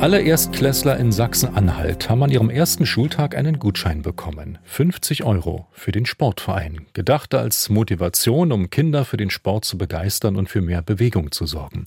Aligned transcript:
Alle 0.00 0.22
Erstklässler 0.22 0.96
in 0.96 1.12
Sachsen-Anhalt 1.12 2.08
haben 2.08 2.22
an 2.22 2.30
ihrem 2.30 2.48
ersten 2.48 2.86
Schultag 2.86 3.36
einen 3.36 3.58
Gutschein 3.58 4.00
bekommen. 4.00 4.56
50 4.64 5.24
Euro 5.24 5.66
für 5.72 5.92
den 5.92 6.06
Sportverein. 6.06 6.86
Gedacht 6.94 7.34
als 7.34 7.68
Motivation, 7.68 8.50
um 8.50 8.70
Kinder 8.70 9.04
für 9.04 9.18
den 9.18 9.28
Sport 9.28 9.66
zu 9.66 9.76
begeistern 9.76 10.36
und 10.36 10.48
für 10.48 10.62
mehr 10.62 10.80
Bewegung 10.80 11.32
zu 11.32 11.44
sorgen. 11.44 11.84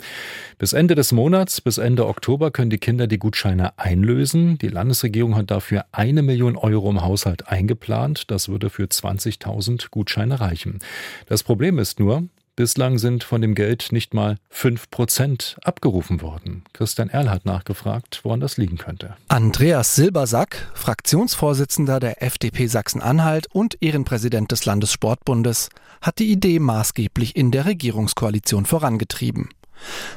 Bis 0.60 0.74
Ende 0.74 0.94
des 0.94 1.12
Monats, 1.12 1.60
bis 1.60 1.80
Ende 1.80 2.06
Oktober 2.06 2.52
können 2.52 2.70
die 2.70 2.78
Kinder 2.78 3.08
die 3.08 3.18
Gutscheine 3.18 3.80
einlösen. 3.80 4.60
Die 4.60 4.68
Landesregierung 4.68 5.36
hat 5.36 5.50
dafür 5.50 5.86
eine 5.92 6.22
Million 6.22 6.56
Euro 6.56 6.92
im 6.92 7.02
Haushalt 7.02 7.48
eingeplant. 7.48 8.30
Das 8.30 8.48
würde 8.48 8.70
für 8.70 8.84
20.000 8.84 9.90
Gutscheine 9.90 10.40
reichen. 10.40 10.78
Das 11.26 11.42
Problem 11.42 11.80
ist 11.80 12.00
nur, 12.00 12.26
Bislang 12.56 13.00
sind 13.00 13.24
von 13.24 13.42
dem 13.42 13.56
Geld 13.56 13.92
nicht 13.92 14.14
mal 14.14 14.38
fünf 14.48 14.92
Prozent 14.92 15.58
abgerufen 15.64 16.22
worden. 16.22 16.64
Christian 16.72 17.10
Erl 17.10 17.32
hat 17.32 17.46
nachgefragt, 17.48 18.20
woran 18.22 18.42
das 18.42 18.58
liegen 18.58 18.78
könnte. 18.78 19.16
Andreas 19.28 19.96
Silbersack, 19.96 20.72
Fraktionsvorsitzender 20.76 22.00
der 22.00 22.22
FDP 22.22 22.68
Sachsen-Anhalt 22.68 23.48
und 23.52 23.82
Ehrenpräsident 23.82 24.52
des 24.52 24.66
Landessportbundes, 24.66 25.70
hat 26.00 26.20
die 26.20 26.32
Idee 26.32 26.60
maßgeblich 26.60 27.36
in 27.36 27.50
der 27.50 27.66
Regierungskoalition 27.66 28.66
vorangetrieben. 28.66 29.50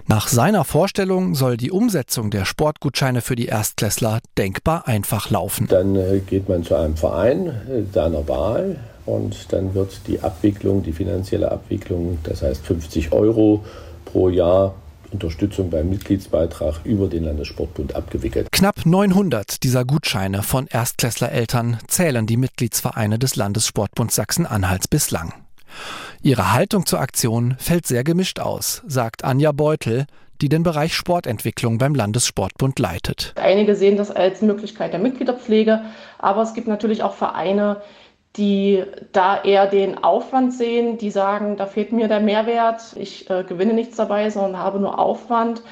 Nach 0.06 0.28
seiner 0.28 0.64
Vorstellung 0.64 1.34
soll 1.34 1.56
die 1.56 1.70
Umsetzung 1.70 2.30
der 2.30 2.44
Sportgutscheine 2.44 3.22
für 3.22 3.36
die 3.36 3.46
Erstklässler 3.46 4.20
denkbar 4.36 4.86
einfach 4.86 5.30
laufen. 5.30 5.68
Dann 5.68 5.96
äh, 5.96 6.20
geht 6.20 6.50
man 6.50 6.64
zu 6.64 6.74
einem 6.74 6.98
Verein 6.98 7.46
äh, 7.46 7.82
seiner 7.94 8.28
Wahl 8.28 8.76
und 9.06 9.52
dann 9.52 9.74
wird 9.74 10.00
die 10.06 10.20
Abwicklung, 10.20 10.82
die 10.82 10.92
finanzielle 10.92 11.50
Abwicklung, 11.50 12.18
das 12.24 12.42
heißt 12.42 12.64
50 12.66 13.12
Euro 13.12 13.64
pro 14.04 14.28
Jahr 14.28 14.74
Unterstützung 15.12 15.70
beim 15.70 15.88
Mitgliedsbeitrag 15.88 16.80
über 16.84 17.06
den 17.06 17.24
Landessportbund 17.24 17.94
abgewickelt. 17.94 18.48
Knapp 18.52 18.84
900 18.84 19.62
dieser 19.62 19.84
Gutscheine 19.84 20.42
von 20.42 20.66
Erstklässlereltern 20.66 21.78
zählen 21.86 22.26
die 22.26 22.36
Mitgliedsvereine 22.36 23.18
des 23.18 23.36
Landessportbunds 23.36 24.16
Sachsen-Anhalts 24.16 24.88
bislang. 24.88 25.32
Ihre 26.22 26.52
Haltung 26.52 26.86
zur 26.86 27.00
Aktion 27.00 27.56
fällt 27.58 27.86
sehr 27.86 28.04
gemischt 28.04 28.40
aus, 28.40 28.82
sagt 28.86 29.24
Anja 29.24 29.52
Beutel, 29.52 30.06
die 30.40 30.48
den 30.48 30.62
Bereich 30.62 30.94
Sportentwicklung 30.94 31.78
beim 31.78 31.94
Landessportbund 31.94 32.78
leitet. 32.78 33.32
Einige 33.36 33.74
sehen 33.74 33.96
das 33.96 34.10
als 34.10 34.42
Möglichkeit 34.42 34.92
der 34.92 35.00
Mitgliederpflege, 35.00 35.82
aber 36.18 36.42
es 36.42 36.52
gibt 36.52 36.68
natürlich 36.68 37.02
auch 37.02 37.14
Vereine, 37.14 37.80
die 38.36 38.84
da 39.12 39.42
eher 39.42 39.66
den 39.66 40.02
Aufwand 40.02 40.52
sehen, 40.52 40.98
die 40.98 41.10
sagen, 41.10 41.56
da 41.56 41.66
fehlt 41.66 41.92
mir 41.92 42.08
der 42.08 42.20
Mehrwert, 42.20 42.94
ich 42.96 43.30
äh, 43.30 43.44
gewinne 43.44 43.72
nichts 43.72 43.96
dabei, 43.96 44.30
sondern 44.30 44.58
habe 44.58 44.78
nur 44.78 44.98
Aufwand. 44.98 45.62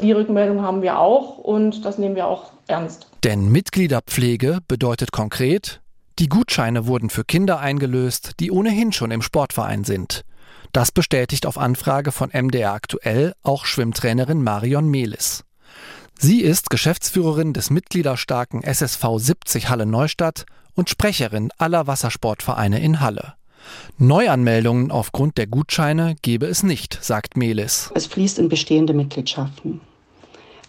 Die 0.00 0.12
Rückmeldung 0.12 0.62
haben 0.62 0.82
wir 0.82 0.98
auch 0.98 1.38
und 1.38 1.84
das 1.84 1.98
nehmen 1.98 2.16
wir 2.16 2.26
auch 2.26 2.52
ernst. 2.66 3.08
Denn 3.24 3.50
Mitgliederpflege 3.50 4.58
bedeutet 4.66 5.12
konkret, 5.12 5.80
die 6.18 6.28
Gutscheine 6.28 6.86
wurden 6.86 7.10
für 7.10 7.24
Kinder 7.24 7.60
eingelöst, 7.60 8.32
die 8.40 8.50
ohnehin 8.50 8.92
schon 8.92 9.10
im 9.10 9.22
Sportverein 9.22 9.84
sind. 9.84 10.22
Das 10.72 10.92
bestätigt 10.92 11.46
auf 11.46 11.58
Anfrage 11.58 12.12
von 12.12 12.30
MDR 12.30 12.72
aktuell 12.72 13.34
auch 13.42 13.64
Schwimmtrainerin 13.64 14.42
Marion 14.42 14.88
Mehlis. 14.88 15.44
Sie 16.18 16.42
ist 16.42 16.70
Geschäftsführerin 16.70 17.54
des 17.54 17.70
mitgliederstarken 17.70 18.62
SSV 18.62 19.04
70 19.16 19.70
Halle 19.70 19.86
Neustadt 19.86 20.44
und 20.74 20.90
Sprecherin 20.90 21.50
aller 21.58 21.86
Wassersportvereine 21.86 22.80
in 22.80 23.00
Halle. 23.00 23.34
Neuanmeldungen 23.98 24.90
aufgrund 24.90 25.36
der 25.38 25.46
Gutscheine 25.46 26.16
gebe 26.22 26.46
es 26.46 26.62
nicht, 26.62 26.98
sagt 27.02 27.36
Melis. 27.36 27.90
Es 27.94 28.06
fließt 28.06 28.38
in 28.38 28.48
bestehende 28.48 28.94
Mitgliedschaften. 28.94 29.80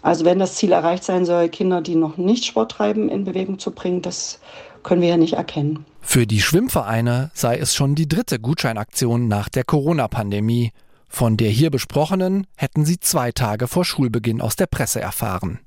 Also 0.02 0.26
wenn 0.26 0.40
das 0.40 0.56
Ziel 0.56 0.72
erreicht 0.72 1.04
sein 1.04 1.26
soll, 1.26 1.50
Kinder, 1.50 1.82
die 1.82 1.96
noch 1.96 2.18
nicht 2.18 2.46
Sport 2.46 2.72
treiben, 2.72 3.08
in 3.10 3.24
Bewegung 3.24 3.60
zu 3.60 3.72
bringen, 3.72 4.02
das 4.02 4.40
können 4.84 5.02
wir 5.02 5.10
ja 5.10 5.18
nicht 5.18 5.34
erkennen. 5.34 5.86
Für 6.02 6.26
die 6.26 6.42
Schwimmvereine 6.42 7.30
sei 7.34 7.58
es 7.58 7.76
schon 7.76 7.94
die 7.94 8.08
dritte 8.08 8.40
Gutscheinaktion 8.40 9.28
nach 9.28 9.48
der 9.48 9.64
Corona-Pandemie. 9.64 10.72
Von 11.08 11.38
der 11.38 11.50
hier 11.50 11.70
besprochenen 11.70 12.48
hätten 12.56 12.86
sie 12.86 13.00
zwei 13.00 13.32
Tage 13.32 13.68
vor 13.68 13.86
Schulbeginn 13.86 14.42
aus 14.42 14.56
der 14.56 14.66
Presse 14.66 15.00
erfahren. 15.00 15.60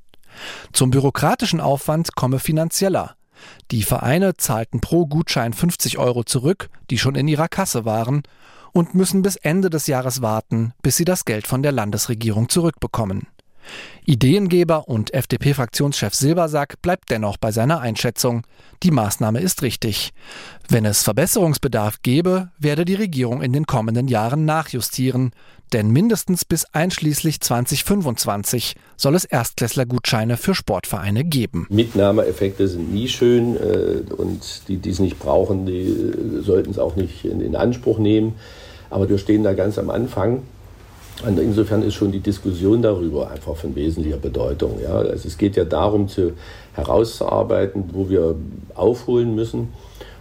Zum 0.72 0.91
bürokratischen 0.91 1.61
Aufwand 1.61 2.16
komme 2.16 2.41
finanzieller. 2.41 3.15
Die 3.71 3.82
Vereine 3.82 4.37
zahlten 4.37 4.81
pro 4.81 5.06
Gutschein 5.06 5.53
50 5.53 5.99
Euro 5.99 6.25
zurück, 6.25 6.71
die 6.91 6.99
schon 6.99 7.15
in 7.15 7.28
ihrer 7.28 7.49
Kasse 7.49 7.84
waren, 7.84 8.22
und 8.72 8.94
müssen 8.94 9.22
bis 9.22 9.37
Ende 9.37 9.71
des 9.71 9.87
Jahres 9.87 10.21
warten, 10.21 10.75
bis 10.82 10.97
sie 10.97 11.05
das 11.05 11.25
Geld 11.25 11.47
von 11.47 11.62
der 11.62 11.72
Landesregierung 11.72 12.49
zurückbekommen. 12.49 13.28
Ideengeber 14.07 14.89
und 14.89 15.15
FDP-Fraktionschef 15.15 16.15
Silbersack 16.15 16.83
bleibt 16.83 17.11
dennoch 17.11 17.37
bei 17.39 17.53
seiner 17.53 17.81
Einschätzung. 17.81 18.43
Die 18.83 18.91
Maßnahme 18.91 19.41
ist 19.41 19.63
richtig. 19.63 20.13
Wenn 20.69 20.85
es 20.85 21.03
Verbesserungsbedarf 21.03 22.03
gäbe, 22.03 22.51
werde 22.59 22.85
die 22.85 22.95
Regierung 22.95 23.43
in 23.43 23.53
den 23.53 23.67
kommenden 23.67 24.09
Jahren 24.09 24.45
nachjustieren. 24.45 25.33
Denn 25.73 25.91
mindestens 25.91 26.45
bis 26.45 26.67
einschließlich 26.73 27.41
2025 27.41 28.77
soll 28.97 29.15
es 29.15 29.25
Erstklässlergutscheine 29.25 30.37
für 30.37 30.55
Sportvereine 30.55 31.25
geben. 31.25 31.67
Mitnahmeeffekte 31.71 32.69
sind 32.69 32.93
nie 32.93 33.09
schön 33.09 33.57
äh, 33.57 34.03
und 34.13 34.69
die, 34.69 34.77
die 34.77 34.91
es 34.91 35.01
nicht 35.01 35.19
brauchen, 35.19 35.67
die 35.67 35.81
äh, 35.81 36.43
sollten 36.43 36.71
es 36.71 36.79
auch 36.79 36.97
nicht 36.97 37.25
in, 37.25 37.41
in 37.41 37.57
Anspruch 37.57 37.99
nehmen. 37.99 38.35
Aber 38.91 39.09
wir 39.09 39.19
stehen 39.19 39.43
da 39.43 39.55
ganz 39.55 39.79
am 39.79 39.91
Anfang. 39.91 40.43
Und 41.27 41.39
insofern 41.39 41.83
ist 41.83 41.95
schon 41.95 42.11
die 42.11 42.21
Diskussion 42.21 42.83
darüber 42.83 43.31
einfach 43.31 43.57
von 43.57 43.75
wesentlicher 43.75 44.17
Bedeutung. 44.17 44.79
Ja. 44.83 44.97
Also 44.97 45.29
es 45.29 45.39
geht 45.39 45.57
ja 45.57 45.65
darum, 45.65 46.09
zu, 46.09 46.33
herauszuarbeiten, 46.75 47.85
wo 47.93 48.09
wir 48.09 48.35
aufholen 48.75 49.35
müssen. 49.35 49.69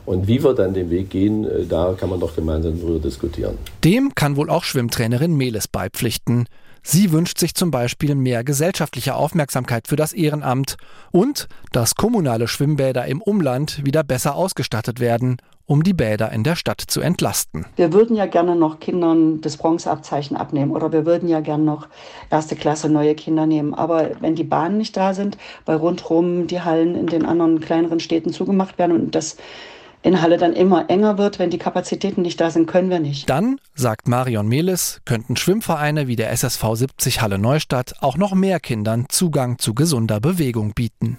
Und 0.05 0.27
wie 0.27 0.43
wir 0.43 0.53
dann 0.53 0.73
den 0.73 0.89
Weg 0.89 1.09
gehen, 1.09 1.45
äh, 1.45 1.65
da 1.65 1.95
kann 1.97 2.09
man 2.09 2.19
doch 2.19 2.35
gemeinsam 2.35 2.79
darüber 2.79 2.99
diskutieren. 2.99 3.57
Dem 3.83 4.13
kann 4.15 4.35
wohl 4.35 4.49
auch 4.49 4.63
Schwimmtrainerin 4.63 5.35
Meles 5.35 5.67
beipflichten. 5.67 6.45
Sie 6.85 7.13
wünscht 7.13 7.37
sich 7.37 7.55
zum 7.55 7.71
Beispiel 7.71 8.13
mehr 8.13 8.43
gesellschaftliche 8.43 9.15
Aufmerksamkeit 9.15 9.87
für 9.87 9.95
das 9.95 10.11
Ehrenamt 10.11 10.75
und 11.11 11.47
dass 11.71 11.95
kommunale 11.95 12.49
Schwimmbäder 12.49 13.05
im 13.05 13.21
Umland 13.21 13.85
wieder 13.85 14.03
besser 14.03 14.35
ausgestattet 14.35 14.99
werden, 14.99 15.37
um 15.65 15.83
die 15.83 15.93
Bäder 15.93 16.31
in 16.31 16.43
der 16.43 16.55
Stadt 16.55 16.81
zu 16.81 17.01
entlasten. 17.01 17.65
Wir 17.75 17.93
würden 17.93 18.15
ja 18.15 18.25
gerne 18.25 18.55
noch 18.55 18.79
Kindern 18.79 19.41
das 19.41 19.57
Bronzeabzeichen 19.57 20.35
abnehmen 20.35 20.71
oder 20.71 20.91
wir 20.91 21.05
würden 21.05 21.29
ja 21.29 21.39
gerne 21.39 21.63
noch 21.63 21.87
erste 22.29 22.55
Klasse 22.55 22.89
neue 22.89 23.15
Kinder 23.15 23.45
nehmen. 23.45 23.73
Aber 23.73 24.11
wenn 24.19 24.35
die 24.35 24.43
Bahnen 24.43 24.77
nicht 24.77 24.97
da 24.97 25.13
sind, 25.13 25.37
weil 25.65 25.77
rundherum 25.77 26.47
die 26.47 26.61
Hallen 26.61 26.95
in 26.95 27.07
den 27.07 27.25
anderen 27.25 27.59
kleineren 27.59 27.99
Städten 27.99 28.33
zugemacht 28.33 28.77
werden 28.77 28.93
und 28.93 29.15
das 29.15 29.37
in 30.03 30.21
Halle 30.21 30.37
dann 30.37 30.53
immer 30.53 30.89
enger 30.89 31.17
wird, 31.17 31.39
wenn 31.39 31.49
die 31.49 31.57
Kapazitäten 31.57 32.21
nicht 32.21 32.39
da 32.39 32.51
sind, 32.51 32.67
können 32.67 32.89
wir 32.89 32.99
nicht. 32.99 33.29
Dann, 33.29 33.57
sagt 33.73 34.07
Marion 34.07 34.47
Mehlis, 34.47 35.01
könnten 35.05 35.37
Schwimmvereine 35.37 36.07
wie 36.07 36.17
der 36.17 36.29
SSV 36.31 36.61
70 36.73 37.21
Halle 37.21 37.39
Neustadt 37.39 37.95
auch 38.01 38.17
noch 38.17 38.33
mehr 38.35 38.59
Kindern 38.59 39.05
Zugang 39.07 39.57
zu 39.59 39.73
gesunder 39.73 40.19
Bewegung 40.19 40.73
bieten. 40.73 41.17